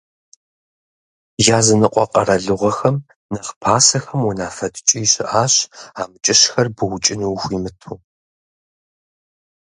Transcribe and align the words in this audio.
Языныкъуэ 1.57 2.05
къэралыгъуэхэм 2.11 2.95
нэхъ 3.31 3.51
пасэхэм 3.61 4.21
унафэ 4.29 4.67
ткӀий 4.73 5.05
щыӀащ 5.11 5.53
амкӀыщхэр 6.01 6.67
букӀыну 6.75 7.29
ухуимыту. 7.33 7.95